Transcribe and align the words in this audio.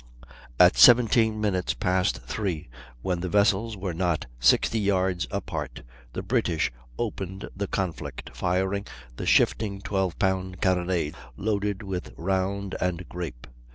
At 0.59 0.77
17 0.77 1.39
minutes 1.39 1.75
past 1.75 2.23
three, 2.23 2.69
when 3.03 3.19
the 3.19 3.29
vessels 3.29 3.77
were 3.77 3.93
not 3.93 4.25
sixty 4.39 4.79
yards 4.79 5.27
apart, 5.29 5.83
the 6.13 6.23
British 6.23 6.71
opened 6.97 7.47
the 7.55 7.67
conflict, 7.67 8.31
firing 8.33 8.87
the 9.17 9.27
shifting 9.27 9.79
12 9.79 10.17
pound 10.17 10.59
carronade, 10.59 11.13
loaded 11.37 11.83
with 11.83 12.13
round 12.17 12.73
and 12.81 13.07
grape. 13.09 13.45